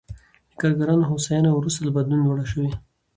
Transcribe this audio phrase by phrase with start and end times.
[0.49, 2.69] د کارګرانو هوساینه وروسته له بدلون لوړ شوې.